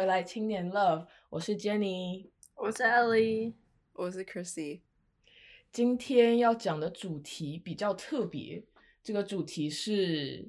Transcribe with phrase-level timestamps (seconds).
[0.00, 3.52] 回来，青年 Love，我是 Jenny，我是 Ellie，
[3.92, 4.80] 我是 Chrissy。
[5.70, 8.64] 今天要讲的主题比较特别，
[9.02, 10.48] 这个主题是，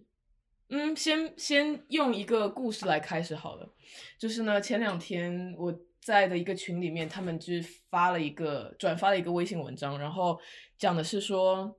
[0.70, 3.76] 嗯，先先用一个故事来开始好了。
[4.18, 10.40] 就是呢，前两天我在的一个群里面，他们就是发了一个转发了一个微信文章，然后
[10.78, 11.78] 讲的是说。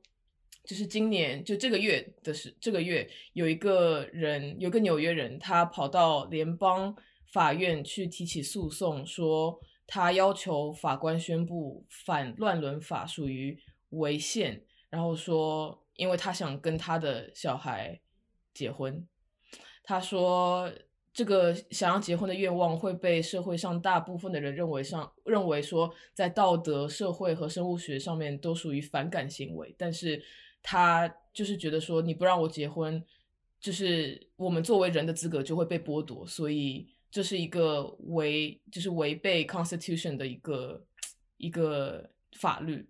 [0.64, 6.94] 就是今年，就这个月的是这个月，有一个人，有个纽约人，他跑到联邦
[7.32, 13.58] 法院去提起诉讼，说他要求法官宣布反乱伦法属于
[13.90, 18.00] 违宪，然后说，因为他想跟他的小孩
[18.54, 19.04] 结婚，
[19.82, 20.70] 他说
[21.12, 30.22] 这个想要结婚的愿望会被社会上大部分的人认为上认为说，在道德、社会和生物学上面都属于反感行为，但是。
[30.64, 33.04] 他就是觉得说，你不让我结婚，
[33.60, 40.84] 就是我们作为人的资格就会被剥夺，所以这是一个违，就是违背 Constitution 的一个
[41.36, 42.88] 一个法律。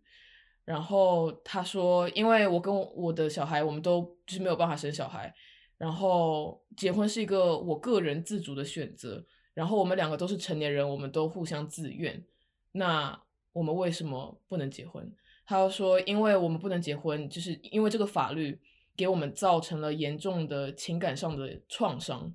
[0.65, 5.35] 然后他说，因为我跟我的小孩，我们都就是没有办法生小孩，
[5.77, 12.25] 然后结婚是一个我个人自主的选择，然后我们两个都是成年人，我们都互相自愿，
[12.71, 13.21] 那
[13.53, 15.13] 我们为什么不能结婚？
[15.45, 18.57] 他又说：“因为我们不能结婚，就是因为这个法律
[18.97, 22.33] 给我们造成了严重的情感上的创伤。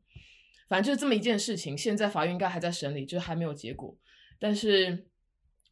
[0.68, 1.78] 反正就是这么一件事情。
[1.78, 3.98] 现在法院应该还在审理，就是还没有结果。
[4.40, 5.08] 但是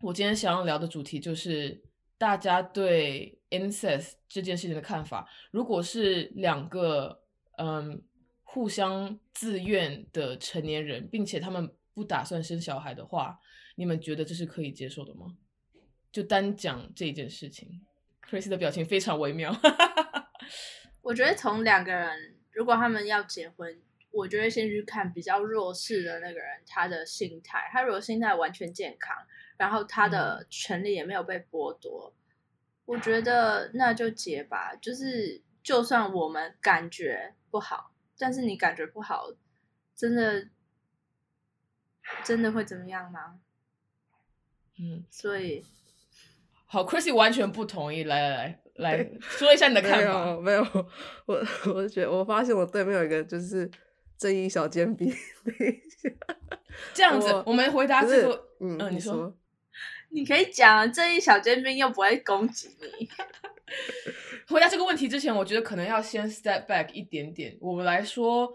[0.02, 1.84] 我今天想要聊的主题就是
[2.18, 5.30] 大家对 incest 这件事情的看法。
[5.52, 7.22] 如果是两个
[7.58, 8.02] 嗯
[8.44, 13.40] 互相自愿的成年人，并且他们不打算生小孩的话，
[13.76, 15.38] 你们觉得这是可以接受的吗？”
[16.12, 17.82] 就单讲这件事情
[18.26, 19.54] ，Chris 的表情非常微妙。
[21.04, 23.78] 我觉得从两个人，如果他们要结婚，
[24.16, 27.70] 我觉得先去看比较弱势的那个人，他的心态。
[27.72, 29.16] 他如果心态完全健康，
[29.58, 32.14] 然后他的权利也没有被剥夺，
[32.86, 34.74] 我觉得那就结吧。
[34.82, 39.32] 就是就算我们感觉不好，但是你感觉不好，
[39.94, 40.48] 真的
[42.24, 43.40] 真的会怎么样吗？
[44.80, 45.66] 嗯，所以。
[46.68, 48.04] 好，Chrissy 完全不同意。
[48.06, 50.36] 来来来，来说一下你的看法。
[50.42, 50.64] 没有，
[51.26, 51.36] 我
[51.74, 53.70] 我觉得我发现我对面有一个就是
[54.18, 55.14] 正义小尖兵。
[56.94, 58.48] 这样子，我们回答这个。
[58.60, 59.36] 嗯，你说，
[60.10, 63.10] 你可以讲正义小尖兵又不会攻击你。
[64.48, 68.52] 回答这个问题之前，我觉得可能要先 step back 一点点，我们来说。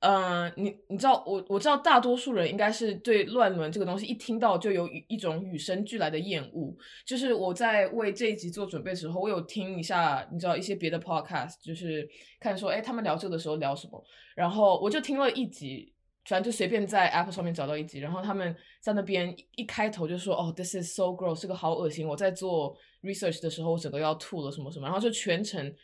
[0.00, 6.72] 嗯，你你知道我我知道大多数人应该是对乱伦这个东西一听到就有一种与生俱来的厌恶。
[7.04, 14.00] 就是我在为这一集做准备的时候，我有听一下，你知道一些别的 podcast，就是看说，哎，他们聊这个的时候聊什么。
[14.36, 15.92] 然后我就听了一集，
[16.26, 22.06] 反正就随便在 Apple 上面找到一集，然后他们在那边一开头就说，哦，this is so gross，是个好恶心。
[22.06, 25.74] 我在做 research 的时候，我整个要吐了什么什么，然后就全程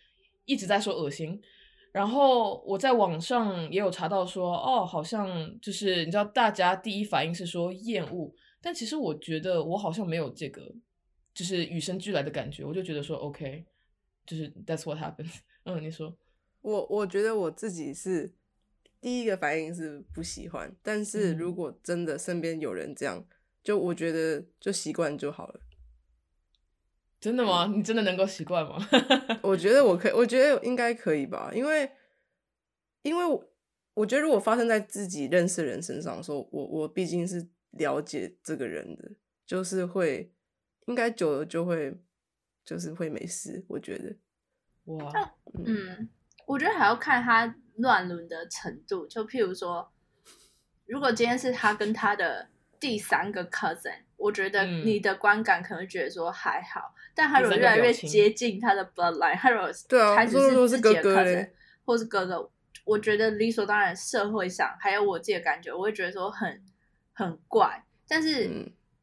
[0.44, 1.42] 一直在说恶心。
[1.94, 5.28] 然后我在网上也有查到说，哦，好像
[5.60, 10.74] 就是你知道，大家第一反应是说厌恶，但其实我觉得我好像没有这个，
[11.32, 13.64] 就是与生俱来的感觉，我就觉得说，OK，
[14.26, 15.36] 就是 That's what happens。
[15.62, 16.16] 嗯，你说，
[16.62, 18.34] 我我觉得我自己是
[19.00, 23.24] 第一个反应是不喜欢，但是如果真的身边有人这样，
[23.62, 25.60] 就我觉得就习惯就好了。
[27.24, 27.72] 真的吗？
[27.74, 28.76] 你真的能够习惯吗？
[29.40, 31.90] 我觉得我可以，我觉得应该可以吧，因为，
[33.00, 33.42] 因为我
[33.94, 39.12] 我觉得如果发生在自己认识人身上，说我我毕竟是了解这个人的，
[39.46, 40.34] 就是会
[40.84, 41.96] 应该久了就会
[42.62, 43.64] 就是会没事。
[43.68, 44.14] 我觉得，
[44.92, 45.10] 哇，
[45.64, 46.06] 嗯，
[46.44, 49.06] 我觉得还要看他乱伦的程度。
[49.06, 49.90] 就譬如说，
[50.84, 52.50] 如果今天是他跟他的
[52.84, 53.94] 第三个 cousin。
[54.18, 59.66] 我觉得你的观感可能觉得说还好，但他如果越来越接近他的 bloodline，他如果
[60.14, 61.50] 开始是自己的 cousin
[61.86, 62.50] 或是哥哥，
[62.84, 66.62] 我觉得理所当然，社会上还有我自己的感觉，我会觉得说很
[67.14, 67.82] 很怪。
[68.06, 68.50] 但是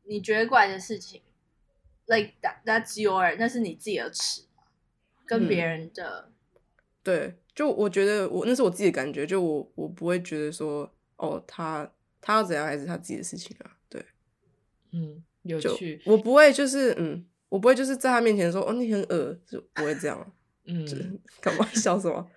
[0.04, 1.22] 你觉得怪的事情
[2.06, 4.44] ，like that that's your，那是你自己的尺，
[5.26, 6.30] 跟别人的。
[7.04, 13.72] 对，就我觉得我那是我自己的感觉，就我我不会觉得说哦，他他要怎样还是他自己的事情啊。
[13.90, 14.06] 对
[14.92, 16.02] 嗯，有趣。
[16.06, 20.34] 我不会，就是嗯，我不会就是在他面前说哦，你很恶，就不会这样。
[20.66, 22.30] 嗯，干嘛笑什么？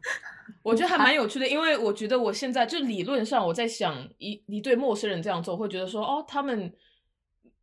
[0.62, 6.72] 我觉得还蛮有趣的，因为我觉得我现在就理论上我在想，一一对陌生人这样做，会觉得说哦，他们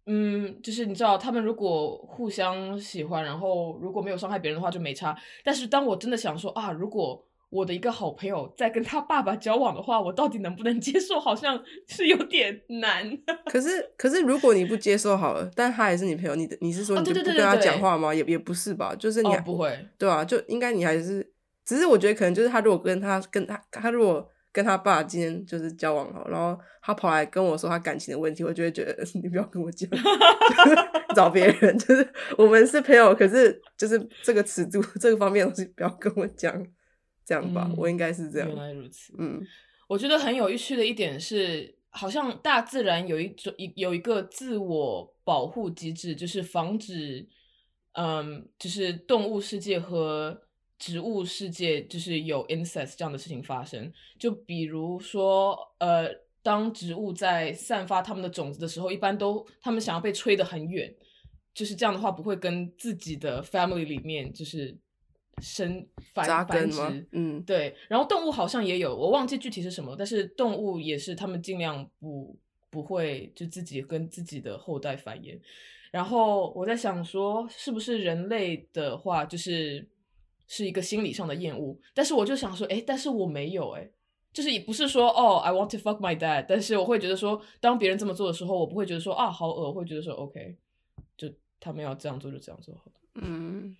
[0.05, 5.15] 嗯，就是你知道，他们如果互相喜欢，然后如果没有伤害别人的话就没差。
[5.43, 11.17] 但是当我真的想说啊，如果我的一个好朋友在跟他爸爸交往的话，我到底能不能接受？
[11.19, 11.57] 好像
[11.87, 13.17] 是有点难。
[13.49, 18.13] 可是，可是如果你不接受好了，但他还是你朋友，你的你是说你就不跟他讲话吗？
[18.13, 21.25] 也也不是吧，就是你不会，对啊，就应该你还是，
[21.63, 29.89] 只是我觉得可能就是他如果跟他跟他他如果跟他爸今天就是交往好，然后他跑来跟我说他感情的问题，我就会觉得 你不要跟我讲，
[31.15, 32.07] 找别人，就是
[32.37, 36.53] 我们是朋友，可是就是这个尺度这个方面东西不要跟我讲。
[37.27, 38.47] 这样吧，我应该是这样。
[38.47, 39.13] 原来如此。
[39.17, 39.45] 嗯，
[39.85, 47.27] 我觉得很有趣的一点是，好像大自然有一种一有一个自我保护机制，就是防止，
[47.91, 50.41] 嗯，就是动物世界和
[50.79, 53.91] 植物世界就是有 incest 这样的事情发生。
[54.17, 56.07] 就比如说，呃，
[56.41, 60.95] 当植物在散发它们的种子的时候，一般都它们想要被吹得很远，
[61.53, 64.77] 就是这样的话不会跟自己的 family 里面就是。
[65.41, 72.35] 生繁繁殖，嗯，对，然后动物好像也有，我忘记具体是什么，但是动物也是，他们尽量不
[72.71, 75.39] 不会就自己跟自己的后代繁衍。
[75.91, 79.87] 然后我在想说，是不是人类的话，就是
[80.47, 81.77] 是一个心理上的厌恶？
[81.93, 83.87] 但是我就想说，哎，但是我没有，哎，
[84.33, 90.57] 就是也不是说哦，I want to fuck my dad，但是我会觉得说，当别人这么做的时候，我不会觉得说啊好恶，会觉得说 OK，
[91.15, 93.75] 就他们要这样做就这样做好了，嗯。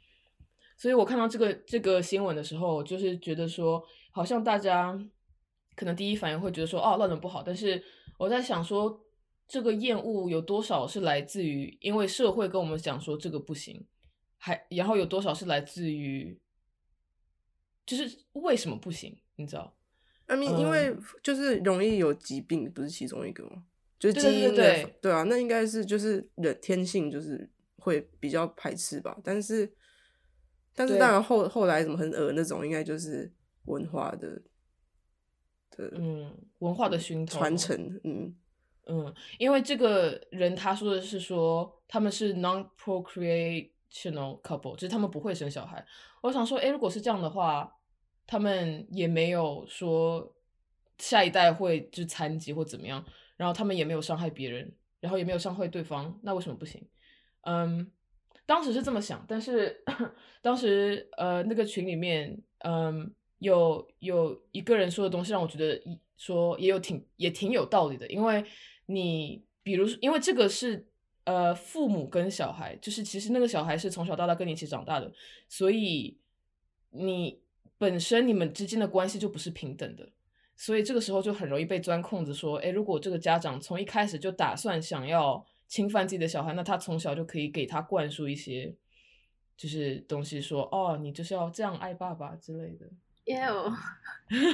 [0.78, 4.96] 所以我看到这个这个新闻的时候，就是觉得说，好像大家
[5.76, 7.42] 可能第一反应会觉得说，哦，乱伦不好。
[7.42, 7.84] 但是
[8.20, 9.04] 我在想说，
[9.48, 13.84] 这个厌恶有多少是来自于因为社会跟我们讲说这个不行，
[14.38, 16.40] 还然后有多少是来自于，
[17.84, 19.18] 就是为什么不行？
[19.38, 19.76] 你知道
[20.28, 23.64] ？I mean，因为就是容易有疾病，不是其中一个吗？
[23.98, 29.74] 就是基因的，对啊，那应该是就是人天性就是会比较排斥吧，但是。
[30.78, 33.34] 但是当然后后来什么很恶那种，应该就是
[33.66, 34.40] 文化的
[35.72, 38.36] 的嗯文化的熏陶传承嗯
[38.86, 45.84] 嗯，因为这个人他说的是说他们是 non-procreational couple，就是他们不会生小孩。
[46.22, 47.80] 我想说，哎，如果是这样的话，
[48.28, 50.36] 他们也没有说
[51.00, 53.04] 下一代会就残疾或怎么样，
[53.36, 56.88] 然后他们也没有伤害别人，然后也没有伤害对方，那为什么不行？
[57.42, 57.92] 嗯。
[58.48, 59.84] 当时是这么想，但是
[60.42, 65.80] 当时呃那个群里面，嗯，有有一个人说的东西让我觉得
[66.16, 68.44] 说也有挺也挺有道理的，因为
[68.86, 70.88] 你比如因为这个是
[71.26, 75.12] 呃父母跟小孩，就是其实那个小孩是从小到大跟你一起长大的，
[75.50, 76.18] 所以
[76.92, 77.42] 你
[77.78, 80.10] 本身你们之间的关系就不是平等的，
[80.56, 85.46] 所以这个时候就很容易被钻空子，说，哎，如果这个家长从一开始就打算想要。
[85.68, 88.74] 侵犯自己的小孩，那他从小就可以给他灌输一些，
[89.58, 92.88] 就是东西，说哦，你就是要这样爱爸爸之类的。
[93.26, 93.70] 也有，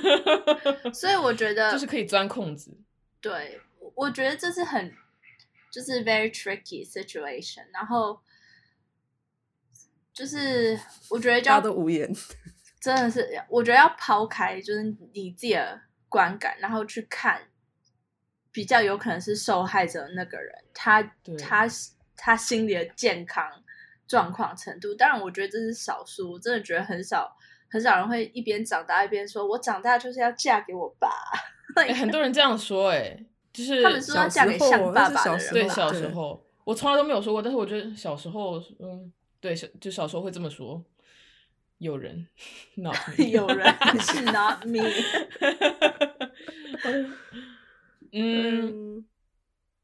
[0.91, 2.75] 所以我觉得就是可以钻空子。
[3.21, 3.61] 对，
[3.93, 4.91] 我觉得这是很
[5.71, 7.65] 就是 very tricky situation。
[7.71, 8.19] 然后
[10.11, 10.79] 就是
[11.11, 12.11] 我觉得大家都无言，
[12.81, 14.81] 真的是我觉得要抛开就是
[15.13, 17.49] 你自己的观感，然后去看。
[18.53, 21.01] 比较有可能是受害者那个人，他
[21.37, 21.67] 他
[22.15, 23.45] 他心里的健康
[24.07, 27.35] 状况程度，当然我觉得这是少数，我真的觉得很少
[27.69, 31.09] 很少人会一边长大一边说，我长大就是要嫁给我爸。
[31.95, 33.17] 很多人这样说，哎，
[33.51, 35.53] 就是他们说要嫁给像爸爸的人。
[35.53, 40.85] 对，小时候我从来都没有说过，但是我觉得小时候，嗯，对，小就小时候会这么说。
[41.79, 42.27] 有人
[42.75, 43.67] ，not me，有人
[43.99, 44.79] 是 not me。
[48.15, 49.03] 嗯，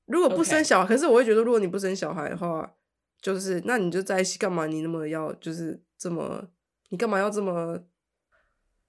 [0.06, 2.76] 如果不生小孩，可是我会觉得，如果你不生小孩的话，
[3.20, 4.68] 就是那你就在一起干嘛？
[4.68, 6.48] 你那么要就是这么，
[6.90, 7.84] 你干嘛要这么？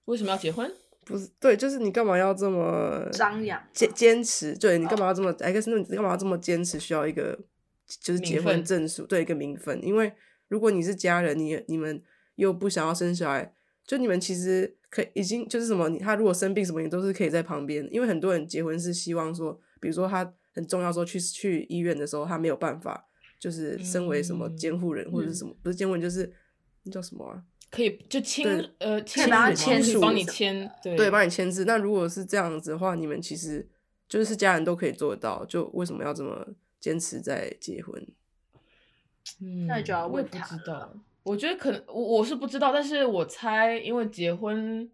[0.05, 0.71] 为什么要结婚？
[1.03, 4.55] 不是对，就是你干嘛要这么张扬坚坚持？
[4.55, 5.35] 对你干嘛要这么？
[5.39, 6.79] 哎，可是那你干嘛要这么坚持？
[6.79, 7.39] 需要一个
[7.87, 9.83] 就是结婚证书，对一个名分。
[9.83, 10.13] 因为
[10.49, 11.99] 如果你是家人，你你们
[12.35, 13.55] 又不想要生小孩，
[13.87, 14.77] 就你们其实。
[14.91, 17.87] 可已经就是什么，你他如果生病什么，你都是可以在旁边。
[17.91, 23.07] 因为很多人结婚是希望说，比如说他很重要，说去去医院的时候，他没有办法，
[23.39, 26.31] 就是身为什么监护人或者是什么，不是监护人就是
[26.83, 27.41] 那叫什么啊？
[27.69, 31.63] 可以就签呃签签署帮你签对，帮你签字。
[31.63, 33.65] 那如果是这样子的话，你们其实
[34.09, 36.45] 就是家人都可以做得到，就为什么要这么
[36.81, 38.05] 坚持在结婚？
[39.39, 40.59] 嗯，那就要问他。
[41.23, 44.89] 我觉得可能我我是不知道，但是我猜，因为结婚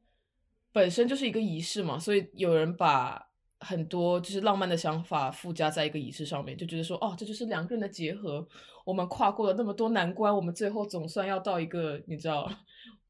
[0.72, 3.28] 本身就是一个仪式嘛，所以有人把
[3.60, 8.48] 很多就是浪漫的想法附加在一个仪式上面，就觉得说，哦，这就是两个人的结合，
[8.86, 12.52] 我们跨过了那么多难关，我们最后总算要到一个你知道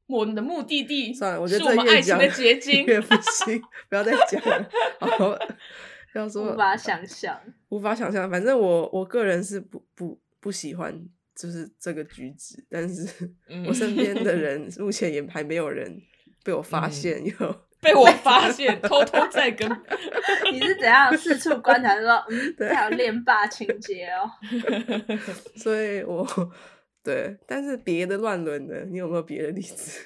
[0.06, 2.86] 我们的目的地算了，我觉得是我们爱情的结晶。
[2.86, 3.60] 越不行，
[3.90, 4.68] 不要再讲了。
[5.00, 5.36] 好，
[6.14, 8.30] 要说无法想象，无法想象。
[8.30, 10.98] 反正我我个人是不不不喜欢，
[11.38, 12.64] 就是这个举止。
[12.68, 13.30] 但是
[13.66, 16.00] 我身边的人 目前也还没有人
[16.42, 17.32] 被我发现有
[17.80, 19.68] 被我发现偷偷在跟。
[20.52, 24.28] 你是怎样四处观察说，嗯，还有恋霸情节哦？
[25.54, 26.26] 所以我
[27.04, 30.00] 对，但是别的乱伦的，你有没有别的例子？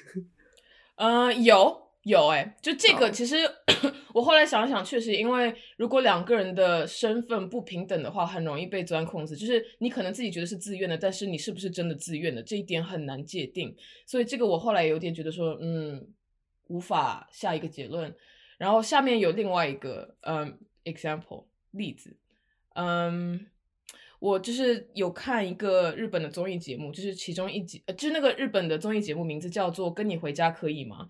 [0.95, 3.37] 嗯，有有哎，就这个，其实
[4.13, 9.35] 我后来想想，确实，因为如果两个人的身份不平等的话，很容易被钻空子。
[9.35, 13.73] 就是你可能自己觉得是自愿的，但是你是不是真的自愿的，这一点很难界定。
[14.05, 16.05] 所以这个我后来有点觉得说，嗯，
[16.67, 18.13] 无法下一个结论。
[18.57, 22.15] 然后下面有另外一个嗯 example 例子，
[22.75, 23.47] 嗯，
[24.19, 31.07] 我就是有看一个日本的综艺节目，就是其中一集，呃，就是那个日本的综艺节目名字叫做《跟你回家可以吗》，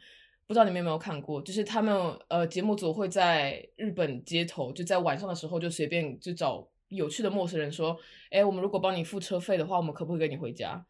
[0.47, 1.41] 不知道你们有没有看过？
[1.41, 1.95] 就是他们
[2.27, 7.97] 呃节目组会在日本街头，就在晚上的时候就随便就找有趣的陌生人说，
[8.29, 10.85] 哎，我们如果帮你付车费的话，我们可不可以跟你回家？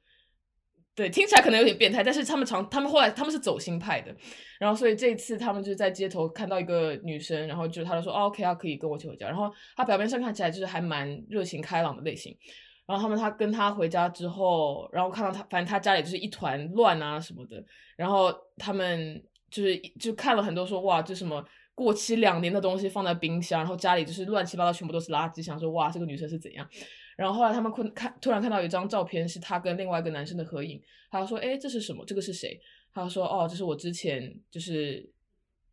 [0.96, 4.16] 对，听起来可能有点变态，但是他们常，他们后来他们是走心派的，
[4.60, 12.38] 然后所以这一次他们就在街头看到一个女生，然后就他就说，OK，啊可以跟我一起回家，然后他表面上看起来就是还蛮热情开朗的类型，
[12.86, 17.64] 然后他们他跟他回家之后，然后看到他，反正他家里就是一团乱啊什么的，
[17.96, 19.20] 然后他们
[19.54, 21.46] 就是就看了很多说，哇，这什么
[21.76, 26.68] 过期两年的东西放在冰箱，然后家里就是乱七八糟，全部都是垃圾，想说，哇，这个女生是怎样？
[27.16, 30.82] 然后后来他们看突然看到一张照片，是她跟另外一个男生的合影。
[31.12, 32.04] 他说：“哎，这是什么？
[32.04, 32.60] 这个是谁？”
[32.92, 35.08] 他说：“哦，这是我之前就是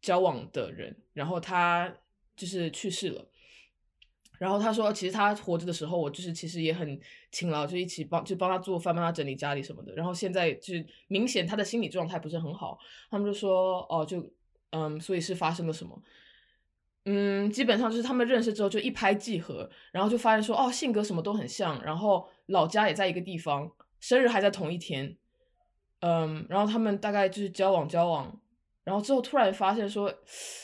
[0.02, 1.90] 交往的人，然后他
[2.36, 3.26] 就是去世了。
[4.40, 6.98] 然后他说，其实他活着的时候，我就是其实也很
[7.30, 9.92] 勤劳，就一起帮就帮他做饭，帮他整理家里什么的。
[9.94, 12.78] 然后现在就是明显他的心理状态不是很好。
[13.10, 14.32] 他们就说：哦，就
[14.70, 16.02] 嗯，所以是发生了什么？”
[17.04, 23.70] 嗯，基本上就是他们认识之后就一拍即合，然后就发现说哦，性格什么都很像，然后老家也在一个地方，
[24.00, 25.16] 生日还在同一天，
[26.00, 28.40] 嗯，然后他们大概就是交往交往，
[28.84, 30.14] 然后之后突然发现说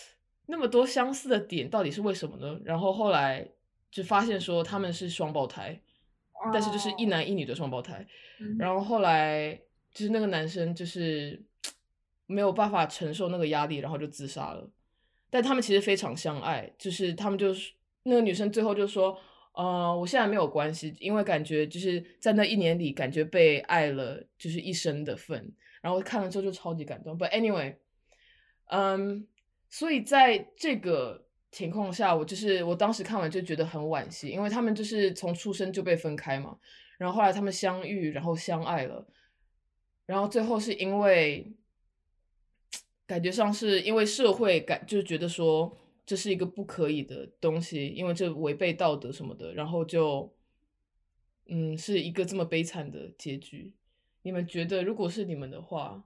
[0.49, 2.59] 那么多相似的点到底是为什么呢？
[2.65, 3.49] 然后后来
[3.91, 5.81] 就发现说他们是双胞胎，
[6.53, 8.07] 但是就是一男一女的双胞胎，
[8.59, 9.59] 然后后来
[9.93, 11.43] 就是那个男生就是
[12.27, 14.69] 没有办法承受那个压力，然后就自杀了。
[15.31, 17.73] 但他们其实非常相爱，就是他们就是
[18.05, 19.19] 那个女生最后就说，
[19.53, 25.53] 呃，我现在没有关系，因为感觉就是在那一年里感觉被爱了，就是一生的份。
[25.83, 27.17] 然后看了之后就超级感动。
[27.19, 27.77] But anyway，
[28.67, 29.27] 嗯，
[29.69, 31.26] 所以在这个
[31.57, 36.59] 情况下，我就是我当时看完就觉得很惋惜，因为他们就是从出生就被分开嘛，
[36.99, 39.07] 然后后来他们相遇，然后相爱了，
[40.05, 41.55] 然后最后是因为。
[43.09, 50.35] 感觉上是因为社会感，就是觉得说这是一个不可以的东西，因为这违背道德什么的，然后就，
[51.47, 53.73] 嗯，是一个这么悲惨的结局。
[54.23, 56.05] 你们觉得，如果是你们的话，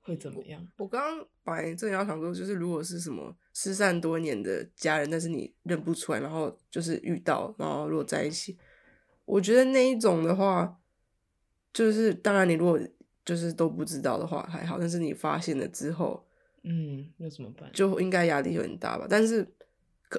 [0.00, 0.66] 会怎么样？
[0.78, 8.58] 我刚刚本来正要想说，就是如果是什么失散多年的家人，但是你认不出来，然后就是遇到，然后如果在一起，
[9.24, 10.80] 我觉得那一种的话，
[11.72, 12.78] 就是当然你如果。
[13.22, 16.26] 就是都不知道的话还好，但是你发现了之后，
[16.62, 17.70] 嗯，那怎么办？
[17.72, 19.06] 就应该压力有点大吧。
[19.08, 19.46] 但是，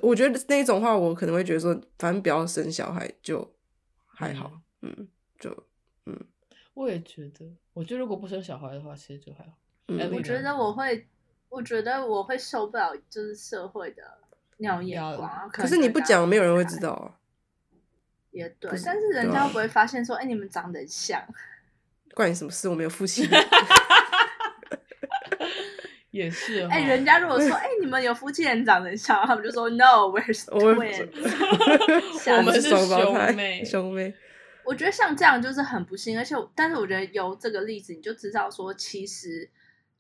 [0.04, 3.54] 我觉得那一种话，我可能会觉得说，反正不要生小孩就
[4.06, 5.10] 还好，嗯，
[5.40, 5.52] 就
[6.06, 6.18] 嗯。
[6.76, 9.58] 我也觉得，我觉得如果不生小孩的话，其实就还好。
[9.88, 11.06] 我觉得我会，
[11.52, 14.02] 我觉得我会受不了，就是社会的
[14.58, 15.50] 那种眼光。
[15.52, 17.20] 可是你不讲，没有人会知道啊。
[18.32, 21.22] 也对，但是人家不会发现说，哎，你们长得像。
[22.16, 22.70] 关你什么事？
[22.70, 23.28] 我没有夫妻。
[26.12, 26.66] 也是。
[26.68, 30.48] 哎，人家如果说， 哎，你们有夫妻人长得像，他们就说，No，we're twins。
[32.38, 33.66] 我们是兄妹。
[33.66, 34.14] 兄妹。
[34.64, 39.50] 我觉得像这样就是很不幸，而且，但是我觉得由这个例子你就知道说，其实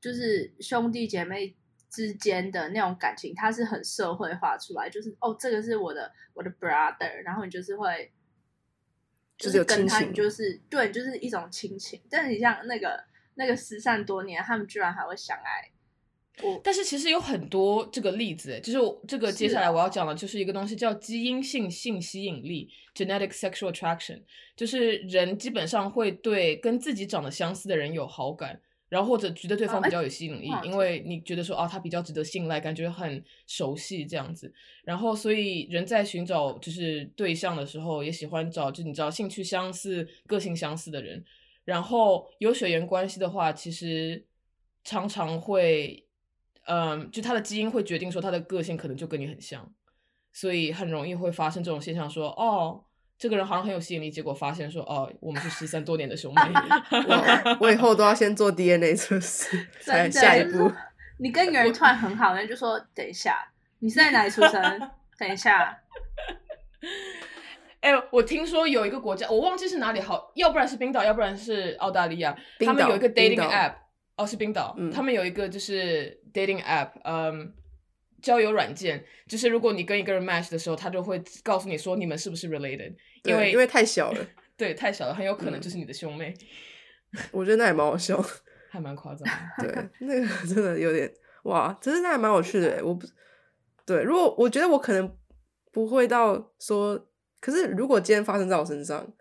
[0.01, 1.55] 就是兄弟姐妹
[1.89, 8.12] 之间的那种感情，它是很社会化出来，就是哦，这个是我的我的 brother，然后你就是会。
[9.38, 12.00] 就是跟他，就是对，就是一种亲情。
[12.12, 13.03] 但是你像那个
[13.34, 15.72] 那个失散多年，他们居然还会相爱。
[16.48, 24.22] 我但是其实有很多这个例子，就是这个接下来我要讲的，就是一个东西叫基因性性吸引力 （genetic sexual attraction），
[24.55, 28.62] 就是人基本上会对跟自己长得相似的人有好感。
[28.91, 34.53] 然后或者觉得对方比较有吸引力，因为你觉得说啊他比较值得信赖，感觉很熟悉这样子。
[34.83, 41.24] 然后所以人在寻找就是对象的时候，也喜欢找就你知道兴趣相似、个性相似的人。
[41.63, 44.25] 然后有血缘关系的话，其实
[44.83, 46.05] 常常会，
[46.65, 49.74] 嗯，就他的基因会决定说他的个性可能就跟你很像，
[50.33, 52.83] 所以很容易会发生这种现象，说哦，
[53.22, 56.42] 这个人好像很有吸引力，结果发现说哦，我们是失散多年的兄妹。
[57.62, 60.72] 我以后都要先做 DNA 测试，才下一步。
[61.20, 63.38] 你跟一个人突然很好，那就说等一下，
[63.78, 64.92] 你是在哪里出生？
[65.20, 65.78] 等一下。
[67.82, 72.36] 哎，我听说有一个国家，我忘记是哪里，好，要不然是冰岛，要不然是澳大利亚，
[72.66, 73.74] 他们有一个 dating app，
[74.18, 77.54] 哦，是冰岛，他们有一个就是 dating app，嗯，
[78.22, 86.34] 交友软件，就是如果你跟一个人 match 的时候，他就会告诉你说你们是不是 related，因为因为太小了，对，太小了，很有可能就是你的兄妹。
[87.32, 88.24] 我觉得那也蛮好笑，
[88.70, 89.28] 还蛮夸张，
[89.60, 91.12] 对，那个真的有点
[91.44, 93.06] 哇，真是那还蛮有趣的，我不，
[93.86, 95.18] 对，如果我觉得我可能
[95.72, 97.08] 不会到说。
[97.44, 99.12] 可是，如果今天发生在我身上，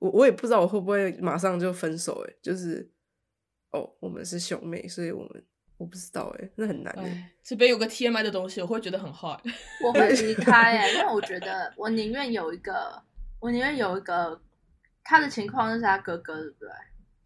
[0.00, 2.20] 我我也不知道我会不会马上就分手。
[2.26, 2.90] 哎，就是
[3.70, 5.44] 哦，我们是兄妹，所以我们
[5.80, 6.32] 我不知道。
[6.38, 6.94] 哎，那很难。
[6.98, 9.40] 哎，这边有个 TMI 的东西，我会觉得很 hard。
[9.82, 13.02] 我会离开哎， 因为我觉得我宁愿有一个，
[13.40, 14.40] 我宁愿有一个
[15.02, 16.70] 他的情况就是他哥哥，对不对？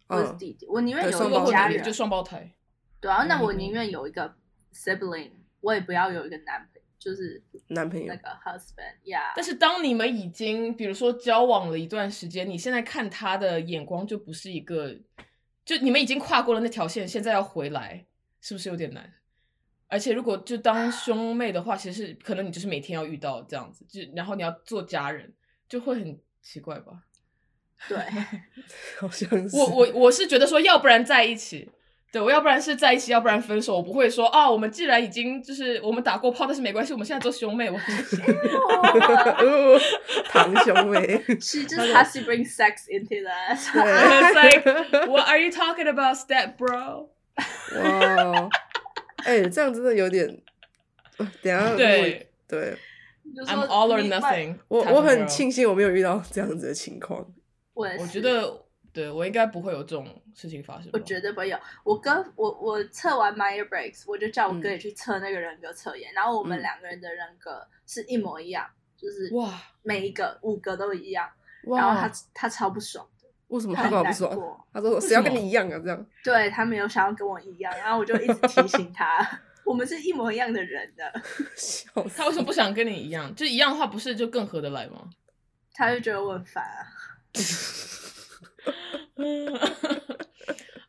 [0.07, 2.51] 或者是弟弟，我宁愿有一个家人，就双胞胎。
[3.01, 4.33] 对啊，那我宁愿有一个
[4.73, 5.31] sibling，
[5.61, 6.81] 我也不要有一个男朋友。
[6.97, 9.31] 就是男朋友那个 husband，yeah。
[9.35, 14.91] 但是当你们已经比如说交往了一段时间，你现在看他的眼光就不是一个，
[15.63, 18.03] 就你们已经跨过了那条线，现在要回来，
[18.45, 19.11] 是不是有点难？
[19.87, 25.33] 而且如果就当兄妹的话，其实可能你就是每天要遇到这样子，就然后你要做家人，
[25.67, 26.93] 就会很奇怪吧？
[27.89, 27.97] 对，
[29.01, 29.57] 好像是。
[29.57, 31.71] 我我我是觉得说，要不然在一起。
[32.11, 33.77] 对，我要不然是在一起，要不然分手。
[33.77, 37.71] 我不会说啊，我们既然已经就是我们打过炮，但是没关系，我们现在做兄妹。
[37.71, 37.77] 我
[40.29, 41.19] 堂兄妹。
[41.41, 43.57] She just has to bring sex into that.
[43.57, 44.63] It's like,
[45.07, 47.09] what are you talking about, step bro?
[47.81, 48.49] 哇，
[49.25, 50.27] 哎，这样真的有点，
[51.41, 52.77] 等下对对
[53.45, 54.57] ，I'm all or nothing。
[54.67, 57.25] 我我很庆幸我没有遇到这样子的情况。
[57.73, 58.63] 我我觉得。
[58.95, 60.89] 对我应该不会有这种事情发生。
[60.93, 61.59] 我绝对不会有。
[61.83, 71.29] 我哥，我我测完 m y e r Breaks，我就叫我哥也去测那个人格测验，然后我们两个人的人格是一模一样，就是哇，每一个五个都一样。
[71.63, 73.14] 然后他他超不爽的。
[73.47, 74.31] 为什么他不爽？
[74.73, 75.79] 他说谁要跟你一样啊？
[75.83, 76.05] 这样。
[76.23, 79.05] 对他没有想要跟我一样，然后我就一直提醒他，
[79.65, 81.03] 我们是一模一样的人的。
[82.15, 83.33] 他为什么不想跟你一样？
[83.35, 85.09] 就一样的话，不是就更合得来吗？
[85.73, 86.87] 他就觉得我很烦啊。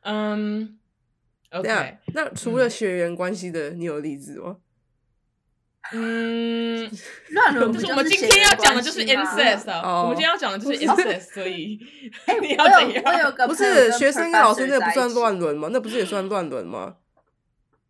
[0.02, 0.78] 嗯
[1.50, 1.98] ，OK。
[2.14, 4.56] 那除了血缘关系的，你有例子吗？
[5.92, 6.90] 嗯，
[7.30, 10.02] 乱伦就是我们今天要讲的就是 incest 啊。
[10.02, 11.78] 我们今天要讲的就是 incest， 所以
[12.42, 13.02] 你要怎样？
[13.04, 15.68] 我有个不是学生跟老师那不算乱伦吗？
[15.72, 16.96] 那不是也算乱伦吗？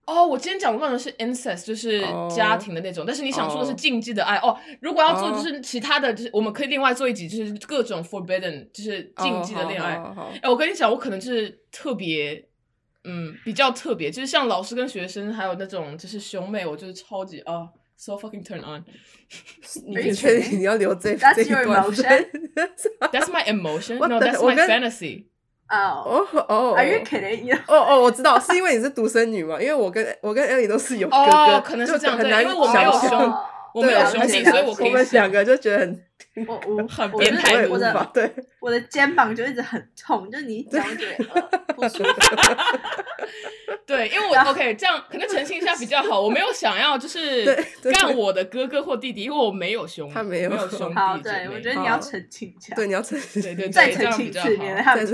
[0.06, 2.00] 哦，我今天讲的是 incest，就是
[2.32, 3.04] 家庭的那种。
[3.04, 4.56] 但是你想说的是禁忌的爱哦。
[4.80, 10.00] 如果要做就是其他的，就是我们可以另外做一集，就是各种 forbidden，就是禁忌的恋爱。
[10.40, 12.46] 哎，我跟你讲，我可能就是特别，
[13.02, 18.84] 嗯，比较特别，就是像老师跟学生，还有那种就是兄妹，我就是超级啊，so fucking turn on。
[19.86, 23.96] 你确定你要留这这一段？That's my emotion.
[23.98, 25.26] No, that's my fantasy.
[25.68, 27.52] 哦哦，Are you kidding?
[27.66, 29.60] 哦哦，我知道， 是因为你是独生女嘛？
[29.60, 32.40] 因为我跟我跟 Ellie 都是有哥哥，可能是这样，很难。
[32.42, 33.34] 因为我没有兄，
[33.74, 34.88] 我没有兄弟，所以我可以。
[34.88, 36.04] 我们两个就觉得很，
[36.46, 41.24] 我 我很变态，我的对，我的肩膀就一直很痛，就是你讲觉得
[41.74, 42.12] 不舒服。
[43.86, 46.20] 对，因为我 OK，这样可能澄清一下比较好。
[46.20, 47.44] 我没有想要就是
[47.92, 50.94] 干我的哥哥或弟弟，因为我没有兄，他没有兄弟。
[50.94, 55.06] 好，对我觉得你要澄清一下，对，你要澄清，对对，再澄清一次，免得他们。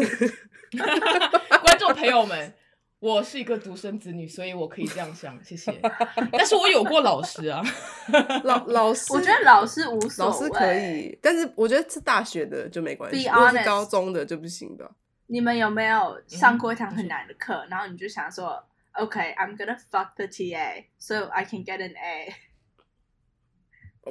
[1.62, 2.54] 观众朋友们，
[3.02, 5.76] 我是一个独生子女，所以我可以这样想，谢谢。
[6.30, 7.60] 但是我有过老师啊，
[8.44, 14.88] 老老师，我觉得老师无所谓，老师可以，但是我觉得是大学的就没关系，如果是高中的就不行的。
[15.26, 22.32] 你们有没有上过一堂很难的课，然后你就想说，OK，I'm gonna fuck the TA so I can get an A？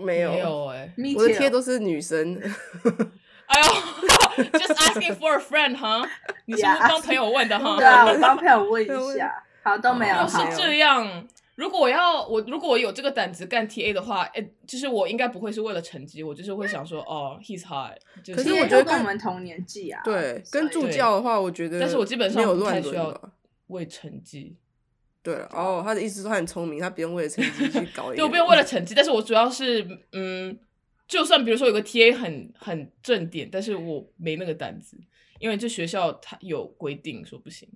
[0.01, 2.38] 没有，没有哎，我的 TA 都是女生。
[3.52, 6.08] 哎呦， just asking for a friend，哈？
[6.46, 7.76] 你是不是帮朋友问的哈？
[7.78, 8.88] 对啊，我帮朋友问一
[9.18, 9.44] 下。
[9.64, 10.28] 好，都没有。
[10.28, 17.98] 是这样，如果我要我如果我有这个胆子干 TA 的话，哎，就是我应该不会是为了成绩，我就是会想说，哦，he's hot。
[18.34, 20.02] 可是我觉得跟我们同年纪啊。
[20.04, 23.16] 对，跟助教的话，我觉得，但是我基本上不太需要
[23.68, 24.56] 为成绩。
[25.22, 28.12] 对哦，他的意思说他很聪明，他不用为了成绩去搞。
[28.14, 30.58] 对，我不用为了成绩，但是我主要是嗯。
[31.12, 34.97] 就算比如说有个 T A 很很正点，但是我没那个胆子，
[35.39, 37.67] 因为这学校它有规定说不行。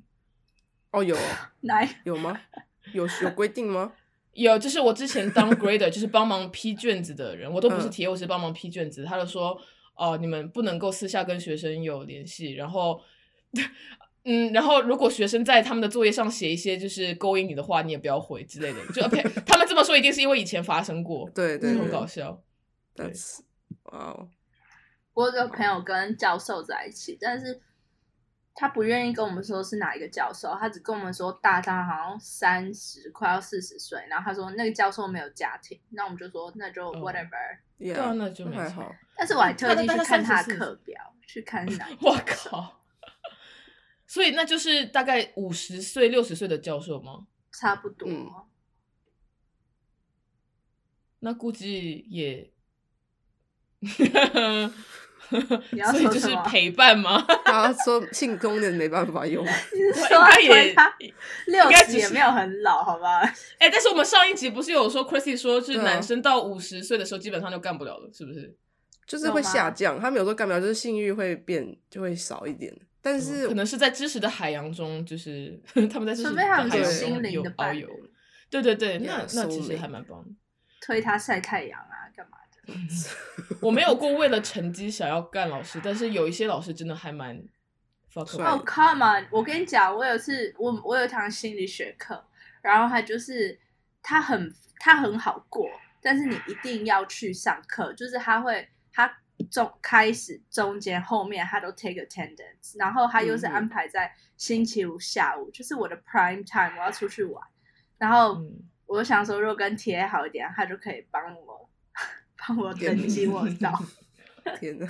[0.92, 1.18] 哦，有
[1.60, 2.40] 来有吗？
[2.94, 3.92] 有有规定吗？
[4.32, 9.04] 有，就是我之前当 grader，就是帮忙批卷子的人，我都不是 TA，，我是帮忙批卷子。
[9.04, 9.60] 他就说，
[9.96, 13.02] 哦、你们不能够私下跟学生有联系，然后，
[14.24, 18.80] 嗯，然后如果学生在他们的作业上写一些就是勾引你的话，你也不要回之类的。
[18.94, 22.42] 就 OK，他们这么说一定是因为以前发生过，对对很搞笑。
[22.96, 23.42] 对，That's
[23.84, 24.30] 哇哦，
[25.14, 27.62] 我有个朋友跟教授在一起，但是
[28.54, 37.60] 他不愿意跟我们说是哪一个教授，他只跟我们说大他好像三十快要四十岁，然后他说那个教授没有家庭，那我们就说那就哦 whatever。
[37.78, 38.90] 对啊那就还好。
[39.18, 42.82] 但是我还特地去看他的课表，去看是哪一个我教授靠！
[44.08, 47.28] 所以那就是大概五十岁、六十岁的教授吗？
[47.52, 48.08] 差不多。
[48.10, 48.32] 嗯
[51.20, 52.54] 那估计也，
[55.72, 57.26] 你要所以就是陪伴吗？
[57.46, 59.44] 他说性功能没办法用，
[59.74, 63.22] 你是应说该也没有很老，好吧？
[63.58, 68.56] 哎、但是我们上一集不是有说 Chrissy 说，就是男生到五十岁的时候基本上就干不了了，是不是？
[69.08, 70.00] 就是会下降。
[70.00, 72.76] 他们有时候干不了，就是性欲会变，就会少一点。
[73.02, 75.60] 但是可能是在知识的海洋中，就是
[75.92, 77.90] 他们在知识的海洋中心灵有遨的伴侣游。
[78.50, 80.30] 对对对，那 Yeah, 那其实还蛮棒的。
[80.82, 81.95] 推他晒太阳啊？
[83.62, 87.38] 我没有过为了成绩想要干老师，但是有一些老师真的还蛮
[88.12, 89.28] fuck 哦、c o m e on！
[89.32, 92.24] 我跟你讲，我有次我我有一堂心理学课，
[92.62, 93.60] 然后他就是
[94.02, 95.70] 他很他很好过，
[96.02, 99.18] 但是你一定要去上课，就是他会他
[99.52, 107.44] 中开始中间后面他都 take attendance，然后他又是安排在星期五下午，就是我的 prime time，我要出去玩，
[107.98, 111.68] 然后嗯我想说，如果跟 T A 好一点，他就可以帮我
[112.48, 113.72] 帮我登记我到，
[114.60, 114.88] 天哪，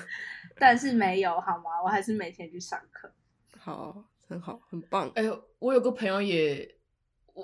[0.57, 1.81] 但是没有好吗？
[1.83, 3.11] 我还是每天去上课。
[3.59, 5.09] 好，很好，很棒。
[5.15, 6.75] 哎呦，我有个朋友也，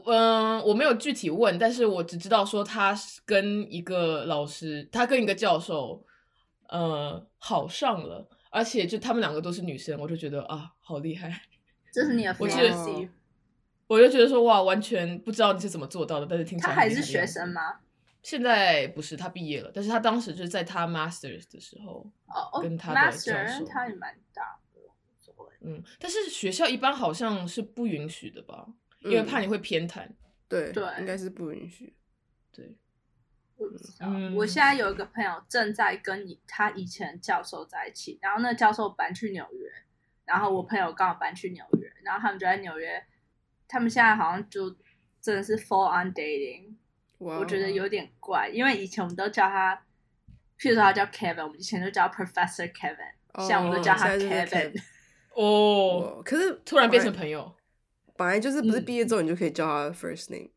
[0.06, 6.06] 嗯、我没有具体问，但是我只知道说他是跟一个老师，他跟一个教授，
[6.70, 11.42] 呃，好上了，而且就他们两个都是女生，我就觉得啊，好厉害，
[11.94, 13.10] 这是你的 我觉得。
[13.88, 17.62] 我就觉得说哇，完全不知道你是怎么做到的，但是听起他来还是学生吗？
[18.22, 24.62] 现在不是，他毕业了，但是他当时就是在他 masters 的时候，哦哦跟他的教，master 授他也蛮大的。
[25.64, 28.68] 嗯，但是学校一般好像是不允许的吧，
[29.00, 30.08] 因为嗯怕你会偏袒。
[30.48, 31.96] 对对应该是不允许。
[32.52, 32.76] 对，
[33.56, 34.08] 我不知道。
[34.08, 39.72] 嗯我现在有一个朋友正在跟你他以前教授在一起，然后那教授搬去纽约，
[40.26, 43.06] 然后我朋友刚好搬去纽约，然后他们就在纽约，
[43.68, 44.76] 他们现在好像就
[45.22, 46.74] 真的是 full on dating，
[47.24, 49.76] 我觉得有点怪，因为以前我们都叫他，
[50.60, 54.74] 譬如说他叫 Kevin，我们以前都叫 Professor Kevin，、哦现在我们都叫他 Kevin。
[55.36, 57.56] 哦，哇可是突然变成，朋友，
[58.18, 60.50] 本来就是不是嗯毕业之后你就可以叫他 first name。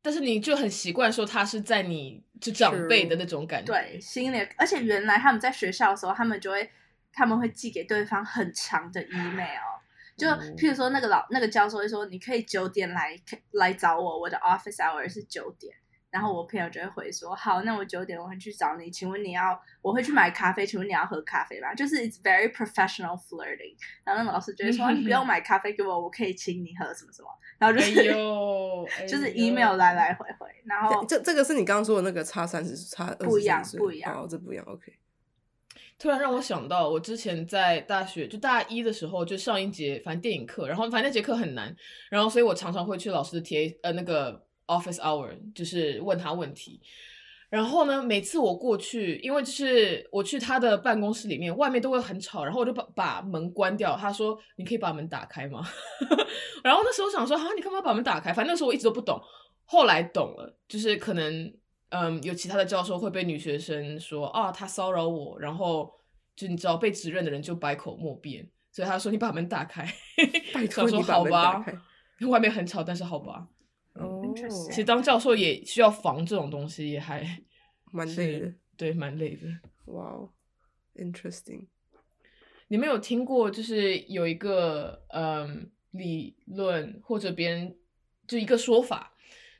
[0.00, 3.72] 但是你就很习惯说他是在你就长辈的那种感觉。
[3.72, 6.70] 对，心里，而且原来他们在学校的时候，他们就会
[7.12, 9.77] 他们会寄给对方很长的 email，
[10.18, 13.16] 就哦譬如说那个老那个教授会说，你可以九点来
[13.52, 15.72] 来找我，我的 office hour 是九点。
[16.10, 21.74] 然后我朋友就会回说，好，那我九点我会去找你，请问你要我会去买咖啡，请问你要喝咖啡吗？
[21.74, 23.76] 就是 it's very professional flirting。
[24.04, 27.28] 然后那个老师就会说，你不用买咖啡给我，我可以请你喝什么什么。
[27.58, 27.86] 然后就哎
[29.04, 34.64] 是、 就是 email 来来回回，然后这这个是你刚刚说的那个差三十差二不一样不一样哦，这不一样。
[34.66, 34.90] OK，
[35.98, 41.74] 突然让我想到，我之前在大学就大一的时候，就上一节反正电影课，然后反正那节课很难，
[42.08, 46.80] 然后所以我常常会去老师的 TA 呃那个 office hour，就是问他问题。
[47.50, 53.96] 然后呢，每次我过去，因为就是我去他的办公室里面，外面都会很吵，然后我就把把门关掉。
[53.96, 55.66] 他说：“你可以把门打开吗？”
[56.62, 59.18] 然后那时候想说：“啊，你干嘛把门打开？”反正那时候我一直都不懂，
[59.64, 61.50] 后来懂了，就是可能
[61.90, 65.92] 嗯，有其他的教授会被女学生说啊，他骚扰我，然后
[66.36, 69.86] 就你知道被指认的人就百口莫辩，所以他说你把门打开，
[70.52, 71.72] 拜托想说你把好吧门打
[72.20, 73.48] 开，外面很吵，但是好吧。
[73.94, 77.42] 哦 Interesting 其实当教授也需要防这种东西，也还
[77.90, 78.52] 蛮累的。
[78.76, 79.48] 对，蛮累的。
[79.86, 80.30] 哇哦
[80.94, 81.66] ，interesting。
[82.68, 87.74] 你们有听过就是有一个嗯理论或者别人
[88.28, 89.14] 就一个说法，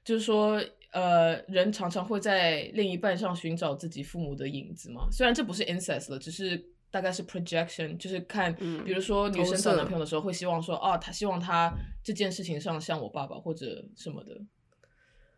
[0.05, 5.09] 就是说呃人常常会在另一半上寻找自己父母的影子嘛。
[5.11, 11.73] 虽然这不是 incest 了，只是大概是 projection，就是看，嗯比如说女生找男朋友的时候会希望说哦，他希望他
[12.03, 14.41] 这件事情上像我爸爸或者什么的。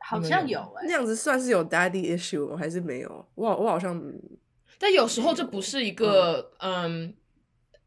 [0.03, 2.57] 好像有哎、那样子算是有 daddy issue 吗？
[2.57, 3.29] 还是没有？
[3.35, 4.03] 我好我好像
[4.79, 7.15] 但有时候这不是一个嗯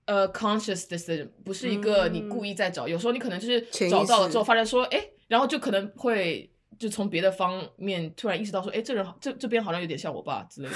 [0.06, 2.88] 呃 conscious decision，不是一个你故意在找。
[2.88, 10.76] 有时候你可能就是找到了之后，发现说，哎，然后就可能会就从别的方面突然意识到说，哎，这人好这这边好像有点像我爸之类的。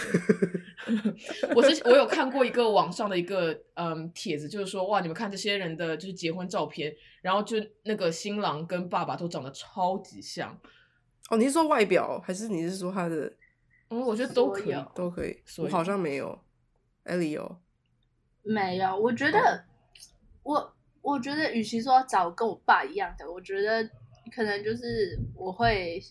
[1.55, 10.57] 我之前我有看过一个网上的一个嗯帖子，就是说哇，你们看这些人的就是结婚照片，然后就那个新郎跟爸爸都长得超级像。
[11.29, 13.33] 哦，你是说外表，还是你是说他的？
[13.89, 15.41] 嗯，我觉得都可以，都可以。
[15.45, 16.39] 所以我好像没有。
[17.03, 17.59] 艾莉有。
[18.43, 19.65] 没有，我觉得
[20.43, 23.89] 我我觉得，与其说找跟我爸一样的，我觉得
[24.33, 26.01] 可能就是我会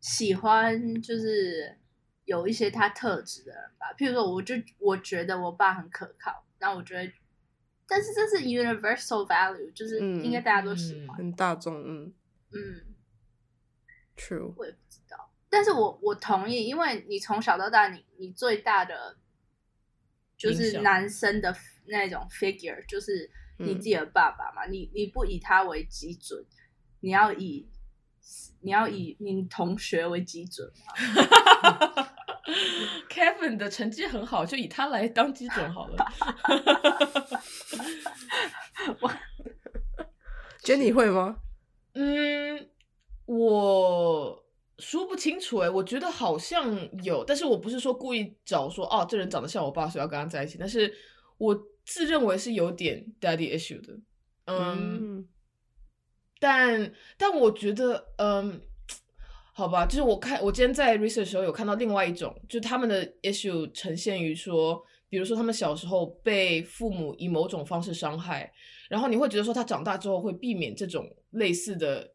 [0.00, 1.76] 喜欢，就是
[2.24, 3.86] 有一些他特质的人吧。
[3.98, 7.12] 譬如说，我就我觉得我爸很可靠，那我觉得，
[7.86, 11.16] 但是这是 universal value，就是嗯应该大家都喜欢。
[11.16, 12.12] 很大众，嗯
[12.52, 12.94] 嗯
[14.16, 14.52] ，，true。
[14.56, 19.16] 我也不知道，但是我我同意，因为你从小到大，你你最大的
[20.36, 21.54] 就是男生的
[21.86, 26.44] 那种 figure，就是你自己的爸爸嘛，你你不以他为基准，
[27.00, 27.68] 你要以
[28.60, 30.94] 你要以你同学为基准嘛。
[33.10, 35.96] Kevin 的成绩很好，就以他来当基准好了。
[40.62, 41.36] Jenny 会吗？
[41.94, 42.68] 嗯，
[43.26, 44.44] 我
[44.78, 50.56] 说不清楚哎，我觉得好像有，但是我不是说故意找说哦，这人长得像我爸，所以要跟他在一起。
[50.58, 50.92] 但是
[51.36, 53.92] 我自认为是有点 daddy issue 的，
[54.46, 55.28] 嗯，嗯
[56.38, 58.60] 但但我觉得，嗯，
[59.52, 68.52] 好吧，就是我看我今天在 research 的时候有看到另外一种，就他们的 issue 呈现于说，比如说他们小时候被父母以某种方式伤害，
[68.88, 72.08] 然后你会觉得说他长大之后会避免这种类似的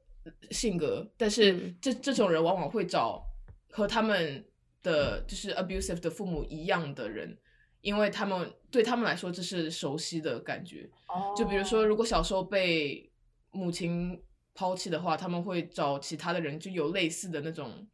[0.51, 3.23] 性格，但是嗯这这种人往往会找
[3.69, 4.45] 和他们
[4.81, 7.37] 的就是 abusive 的父母一样的人。
[7.81, 10.89] 因为他们对他们来说这是熟悉的感觉，
[11.35, 13.11] 就比如说，如果小时候被
[13.53, 14.21] 母亲
[14.53, 17.87] 抛弃的话，他们会找其他的人，就有类似的那种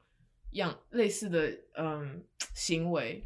[0.54, 2.24] 样、类似的嗯
[2.56, 3.24] 行为，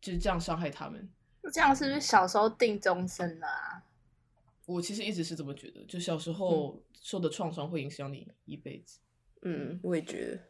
[0.00, 1.06] 就是这样伤害他们。
[1.52, 3.84] 这样是不是小时候定终身了啊？
[4.64, 8.98] 我其实一直是这么觉得，就小时候受的创伤会影响你一辈子，
[9.42, 10.40] 嗯，我也觉得。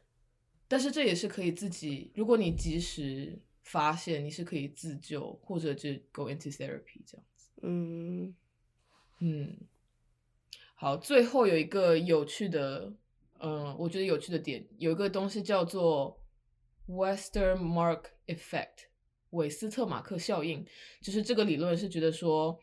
[0.68, 7.50] 但是这也是可以自己，如果你及时发现，你是可以自救，或者就 go into therapy 这样子。
[7.62, 8.34] 嗯
[9.18, 9.56] 嗯，
[10.74, 12.92] 好，最后有一个有趣的，
[13.40, 16.20] 嗯、我觉得有趣的点，有一个东西叫做
[16.88, 18.88] Westermark Effect，
[19.30, 20.66] 韦斯特马克效应，
[21.00, 22.58] 就是这个理论是觉得说，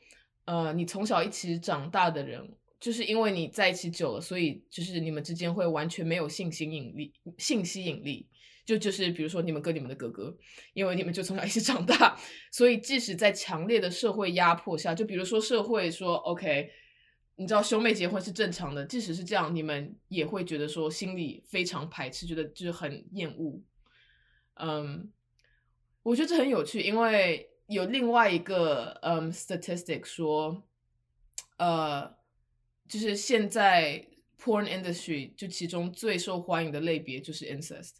[0.45, 8.27] 呃，你从小一起长大的人，就是因为你在一起久了，所以就是你们之间会完全没有性吸引力，性吸引力。
[8.63, 10.37] 就就是比如说你们跟你们的哥哥，
[10.73, 12.15] 因为你们就从小一起长大，
[12.51, 16.69] 所以即使在强烈的社会压迫下，就比如说社会说 OK，
[17.41, 23.59] 你知道兄妹结婚是正常的，即使是这样，你们也会觉得说心里非常排斥，觉得就是很厌恶。
[24.57, 25.11] 嗯，
[26.03, 30.61] 我觉得这很有趣，因为有另外一个嗯 statistic 说，
[31.57, 32.15] 呃，
[32.87, 34.05] 就是现在
[34.39, 37.93] porn industry 就其中最受欢迎的类别就是 incest。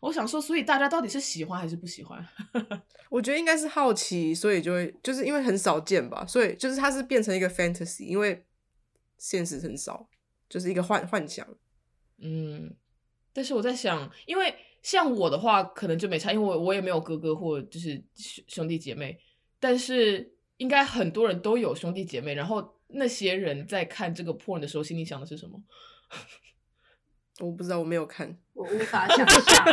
[0.00, 2.26] 我想说，所以大家到底是喜欢还是不喜欢？
[3.10, 8.42] 我觉得应该是好奇，所以就会就是因为很少见吧，所以就是它是变成一个 fantasy，因为
[9.18, 10.08] 现实很少，
[10.48, 11.46] 就是一个幻幻想。
[12.18, 12.74] 嗯，
[13.32, 19.18] 但是我在想，因为像我的话，可能就没差，因为我我也没有哥哥或就是兄兄弟姐妹，
[19.60, 25.62] 但是应该很多人都有兄弟姐妹，然后那些人在看这个 porn 的时候，心里想的是什么？
[27.40, 28.38] 我不知道，我没有看。
[28.54, 29.66] 我无法想象。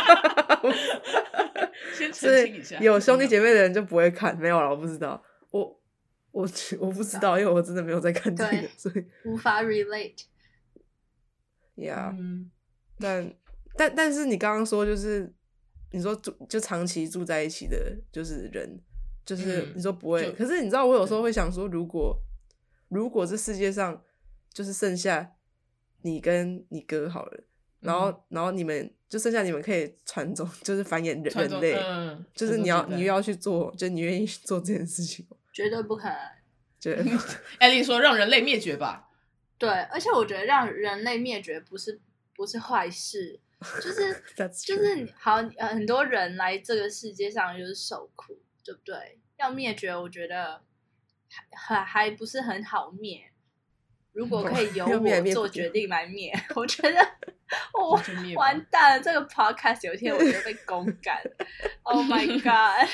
[1.95, 5.23] 先澄清一下，有兄弟姐妹的人就不会看，没有了，我不知道。
[5.51, 5.82] 我
[6.33, 10.25] 我我不知道，因为我真的没有在看这个，所以无法 relate。
[11.77, 12.11] Yeah。
[12.17, 12.51] 嗯，
[12.99, 13.33] 但
[13.77, 15.33] 但但是你刚刚说就是
[15.91, 18.79] 你说住就长期住在一起的，就是人，
[19.25, 20.25] 就是嗯你说不会。
[20.25, 22.15] 就可是你知道，我有时候会想说，如果
[22.89, 24.03] 如果这世界上
[24.51, 25.33] 就是剩下
[26.01, 27.43] 你跟你哥好了，
[27.79, 36.17] 然后、嗯然后你们就剩下你们可以传宗， 就是繁衍人人类，嗯就是你要你又要去做，就你愿意做这件事情吗，绝对不可能。
[36.81, 37.01] 对
[37.59, 39.07] 艾丽说让人类灭绝吧，
[39.57, 42.01] 对，而且我觉得让人类灭绝不是
[42.35, 43.39] 不是坏事，
[43.81, 44.21] 就是
[44.65, 49.19] 就是你好呃很多人来这个世界上就是受苦，对不对？
[49.37, 50.61] 要灭绝，我觉得
[51.29, 51.45] 还
[51.77, 53.29] 还还不是很好灭。
[54.11, 56.99] 如果可以由我做决定来灭， 我觉得
[57.73, 57.99] 我
[58.35, 59.03] 完蛋了。
[59.03, 61.19] 这个 podcast 有一天我就被公干。
[61.81, 62.87] Oh my god！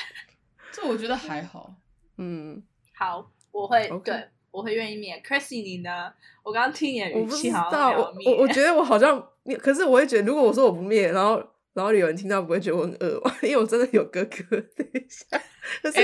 [0.72, 1.74] 这我觉得还好。
[2.22, 2.62] 嗯
[2.94, 4.14] 好，我会对
[4.50, 5.20] 我会愿意灭。
[5.26, 6.12] Chrissy 你呢？
[6.42, 8.14] 我刚刚听你的我不知语气好像道，我。
[8.26, 9.26] 我我觉得我好像，
[9.58, 13.34] 可是我会觉得，如果我说我不灭，然后然后有人听到，不会觉得我很恶吗？
[13.42, 14.60] 因为我真的有哥哥。
[14.76, 15.40] 等一下，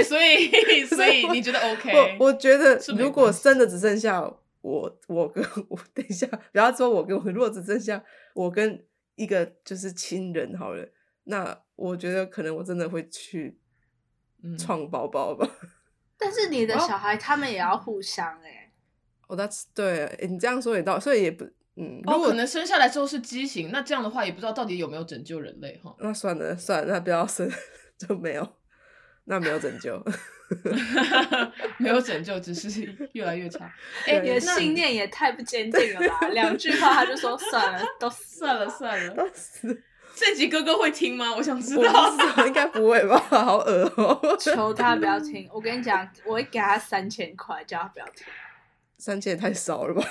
[0.04, 1.92] 所以所以你觉得 OK？
[2.18, 4.22] 我我觉得如果关系真的只剩下
[4.62, 8.02] 我，我跟我等一下，不要说我跟我，如果只剩下
[8.34, 8.82] 我跟
[9.16, 10.88] 一个就是亲人好了，
[11.24, 13.58] 那我觉得可能我真的会去
[14.42, 15.46] 嗯创宝宝吧。
[16.18, 18.72] 但是你的哦小孩他们也要互相哎、
[19.28, 21.44] 哦、that's 对，你这样说也到，所以也不
[21.76, 25.94] 嗯，如哦，果可能生下来之后是畸形，那这样的话也不知道到底有没有拯救人类哈。
[25.98, 27.50] 那算了算了，那不要生
[27.98, 28.56] 就没有，
[29.24, 30.02] 那没有拯救。
[31.78, 32.70] 没有拯救，只是
[33.14, 33.64] 越来越差。
[34.06, 36.28] 哎、对你的信念也太不坚定了吧！
[36.28, 39.82] 两句话他就说算了，都算了算了，都是
[40.16, 41.34] 这集哥哥会听吗？
[41.36, 41.82] 我想知道。
[42.10, 43.18] 知道，应该不会吧？
[43.28, 45.46] 好恶哦、求他不要听。
[45.52, 48.26] 我跟你讲，我会给他三千块，叫他不要听。
[48.98, 50.02] 三千也太少了吧？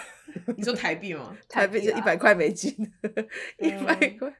[0.56, 1.36] 你说台币吗？
[1.50, 2.72] 台币就啊一百块美金，
[3.58, 4.34] 一百嗯块。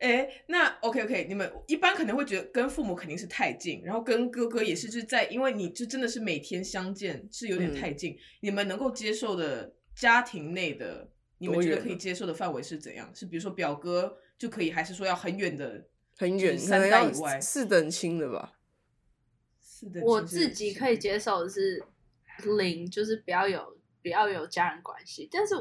[0.00, 11.08] 哎，那 OK OK，你们一般可能会觉得跟父母肯定是太近，然后跟哥哥也是，就是在因为你就真的是每天相见是有点嗯太近，你们能够接受的家庭内的，
[11.40, 13.10] 你们觉得可以接受的范围是怎样？
[13.14, 15.86] 是比如说表哥就可以，还是说要很远的，
[16.18, 17.40] 很远，三可能要代以外？
[17.40, 18.58] 四等亲的吧。
[19.58, 21.82] 是的，我自己可以接受的是
[22.58, 25.26] 零，就是不要有不要有家人关系。
[25.32, 25.54] 但是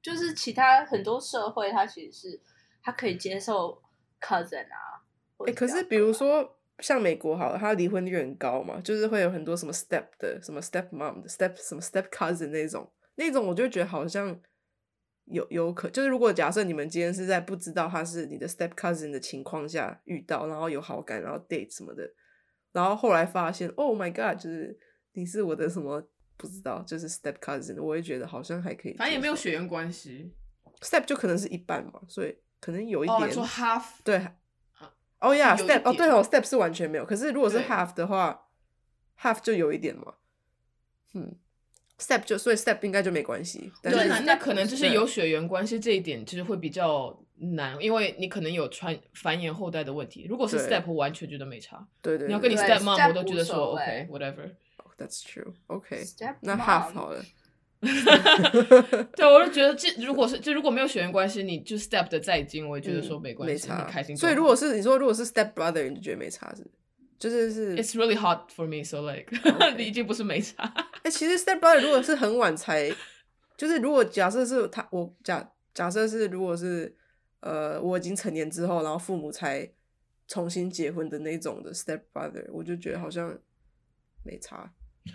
[0.00, 2.40] 就是其他很多社会，他其实是
[2.82, 3.82] 他可以接受
[4.20, 5.04] cousin 啊。
[5.36, 14.40] 或哎、者可是比如说像美国好了，它离婚率很高嘛，就是会有很多什么 step 的，什么 step mom 的，step 什么 step cousin 那种，那种我就觉得好像
[15.30, 22.10] 有有可，就是如果假设你们今天是在不知道他是你的 step cousin 的情况下遇到，然后有好感，然后 date 什么的，
[22.72, 24.78] 然后后来发现，Oh my god，就是
[25.12, 26.02] 你是我的什么
[26.36, 30.34] 不知道，就是 step cousin，我也觉得好像还可以，反正也没有血缘关系。
[30.80, 34.26] step 就可能是一半嘛，所以可能有一哦，点你说 half 对，
[35.20, 37.04] 哦呀有一，step 哦，点对哦，step 是完全没有。
[37.04, 38.48] 可是如果是 half 的话
[39.20, 40.14] ，half 就有一点嘛。
[41.12, 41.36] 嗯
[42.00, 43.70] ，step 就所以 step 应该就没关系。
[43.82, 50.26] 但对，是那那可能就是有血缘关系这一点，就是会比较难，因为你可能有传繁衍后代的问题。
[50.28, 51.86] 如果是 step，我完全觉得没差。
[52.02, 54.50] 对对，你要跟你对对 step mom，我都觉得说 OK whatever。
[54.98, 55.54] That's true.
[55.68, 57.24] OK，Step 那 half 好了。
[59.16, 64.14] 对，我就觉得这如果是就如果没有血缘关系，你就 step 的再近，我也觉得说嗯没关系，没差你开心。
[64.14, 66.74] 所以如果是你说如果是 step brother，你就觉得没差是不是？
[67.20, 69.30] 就是是 It's really hard for me, so like，
[69.76, 70.64] 你已经不是没差。
[71.02, 72.90] 哎、其实 step brother 如果是很晚才，
[73.56, 76.96] 就是如果假设是他，我假假设是如果是
[77.40, 79.70] 呃我已经成年之后，然后父母才
[80.26, 83.38] 重新结婚的那种的 step brother，我就觉得好像
[84.24, 84.72] 没差。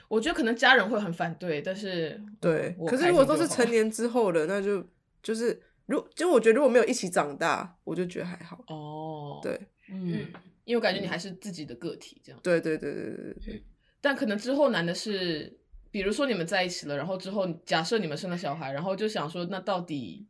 [0.07, 4.83] 我觉得可能家人会很反对，但是对，可是如果都是成年之后的，那就
[5.23, 8.63] 就是如就我觉得如果没有一起长大，我就觉得还好。
[8.67, 10.27] 哦，，对，嗯，
[10.65, 12.41] 因为我感觉你还是自己的个体这样。
[12.43, 13.65] 对对对对对对对，
[14.01, 15.58] 但可能之后难的是，
[15.89, 20.28] 比如说你们在一起了，然后之后假设你们生了小孩，然后就想说，那到底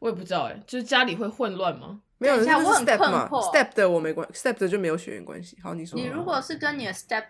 [0.00, 2.02] 我也不知道哎，就是家里会混乱吗？
[2.18, 5.58] 没有，我很 step 嘛困惑，step 的我没关，step 的就没有血缘关系。
[5.60, 6.00] 好，你说。
[6.00, 7.26] 你如果是跟你的 step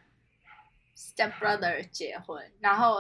[0.96, 2.98] step brother 结婚，然后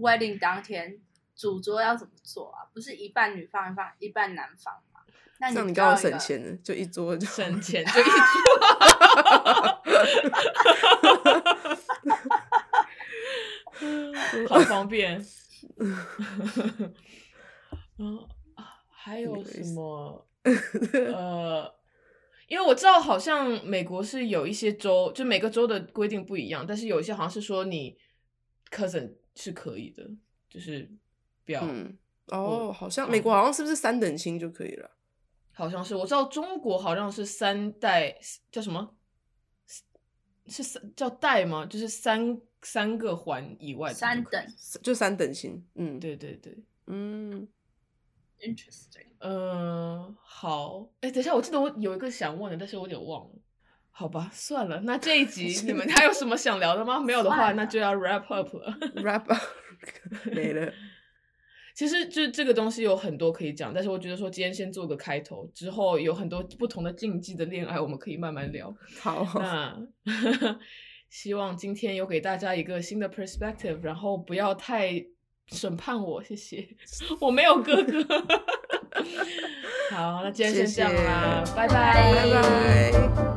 [0.00, 1.00] wedding 当天
[1.34, 2.70] 主桌要怎么做啊？
[2.72, 4.95] 不是一半女方一半一半男方吗？
[5.38, 8.12] 那你你刚好省钱了，就一桌就省钱就一桌。
[14.48, 15.24] 好方便。
[18.88, 20.26] 还有什么？
[21.14, 21.74] 呃，
[22.48, 27.96] 因为我知道好像美国是有一些州，就每个州的规定不一样，但是有一些好像是说你
[28.70, 30.02] cousin 是可以的，
[30.48, 30.90] 就是
[31.44, 31.96] 不要，嗯，
[32.26, 34.90] 哦，好像嗯美国好像是不是三等亲就可以了？
[35.58, 38.14] 好像是我知道中国好像是三代
[38.52, 38.94] 叫什么？
[39.66, 39.82] 是
[40.48, 41.64] 是三叫代吗？
[41.64, 44.46] 就是三三个环以外的三等
[44.82, 45.66] 就三等星。
[45.74, 46.56] 嗯，，对对对，
[46.88, 47.48] 嗯
[48.38, 49.06] ，interesting。
[49.20, 53.30] 嗯，好，哎，等一下，我记得我有一个想问的，但是我有点忘了。
[53.90, 57.00] 好吧，算了，那这一集 你们还有什么想聊的吗？
[57.00, 58.70] 没有的话，那就要 wrap up 了。
[58.96, 59.42] wrap up
[60.30, 60.70] 没了。
[61.76, 68.74] 其实就这个东西有很多可以讲，但是我觉得说今天先做个开头，之后有很多不同的禁忌的恋爱，我们可以慢慢聊。
[68.98, 69.86] 好，那
[71.10, 75.04] 希望今天有给大家一个新的 perspective，然后不要太
[75.48, 76.66] 审判我，谢谢。
[77.20, 78.02] 我没有哥哥。
[79.92, 83.35] 好，那今天先这样啦，拜拜。